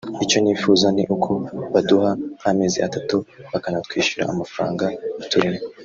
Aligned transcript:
icyo 0.23 0.37
nifuza 0.41 0.85
ni 0.95 1.03
uko 1.15 1.31
baduha 1.73 2.09
nk’amezi 2.39 2.77
atatu 2.87 3.15
bakanatwishyura 3.51 4.23
amafaranga 4.27 4.85
baturimo 5.19 5.59